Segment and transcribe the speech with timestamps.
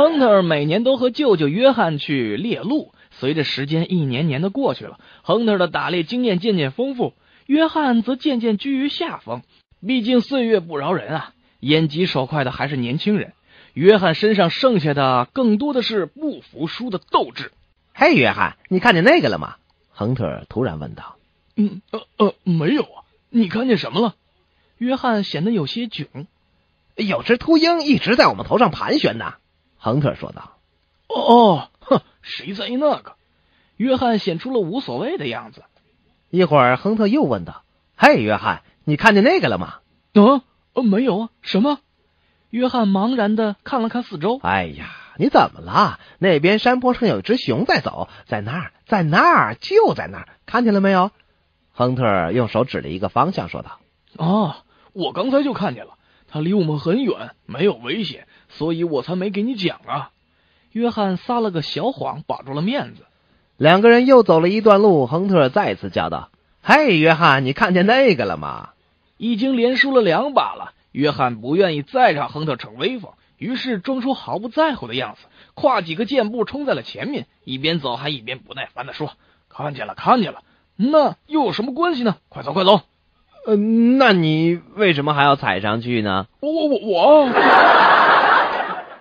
[0.00, 2.94] 亨特每年都和舅舅约翰去猎鹿。
[3.10, 7.12] 随着时间一年年的过去了，亨特的打猎经验渐渐丰富，
[7.44, 9.42] 约翰则渐渐居于下风。
[9.86, 13.34] 毕竟岁月不饶人啊，眼疾手快的还是年轻人。
[13.74, 17.52] 约翰身上剩下的更多的是不服输的斗志。
[17.92, 19.56] 嘿，约翰，你看见那个了吗？
[19.90, 21.16] 亨特突然问道。
[21.56, 23.04] 嗯呃呃，没有啊。
[23.28, 24.14] 你看见什么了？
[24.78, 26.06] 约翰显得有些窘。
[26.96, 29.34] 有只秃鹰一直在我们头上盘旋呢。
[29.80, 30.52] 亨特说道。
[31.08, 33.14] 哦哦，哼，谁在意那个？
[33.76, 35.64] 约翰显出了无所谓的样子。
[36.28, 37.62] 一会儿，亨特又问道
[37.96, 39.78] ：“嘿，约翰，你看见那个了吗
[40.14, 41.78] ？”“啊，没有啊，什么？”
[42.50, 44.38] 约翰茫然的看了看四周。
[44.44, 45.98] “哎呀，你怎么了？
[46.18, 51.10] 那边山坡上有一只熊在走，在那儿，在那儿，就在那儿，看见了没有？”
[51.72, 53.80] 亨特用手指了一个方向，说道
[54.18, 54.56] ：“哦，
[54.92, 55.94] 我刚才就看见了，
[56.30, 60.10] 它离我们很远，没有危险，所以我才没给你讲啊。”
[60.72, 63.04] 约翰撒了个小谎，保住了面子。
[63.56, 66.30] 两个人又走了一段路，亨特再次叫道
[66.62, 68.70] ：“嘿，约翰，你看见那个了吗？”
[69.18, 70.72] 已经连输了两把了。
[70.92, 79.12] 约翰不愿意再让亨特逞威风，于是装出毫不在乎的样子，跨几个箭步冲在了前面，一边走还一边不耐烦的说
[79.48, 80.42] ：“看见了，看见了，
[80.76, 82.16] 那又有什么关系呢？
[82.28, 82.80] 快走，快走
[83.46, 87.28] ！”“嗯，那你为什么还要踩上去呢？”“我我我我。”